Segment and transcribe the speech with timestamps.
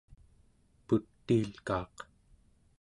[0.87, 1.95] putiil'kaaq